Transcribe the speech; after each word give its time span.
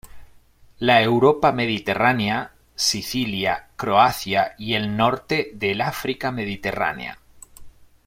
La 0.79 0.99
Europa 1.03 1.51
mediterránea, 1.51 2.53
Sicilia, 2.73 3.67
Croacia 3.75 4.55
y 4.57 4.73
el 4.73 4.97
norte 4.97 5.51
del 5.53 5.79
África 5.79 6.31
mediterránea. 6.31 7.19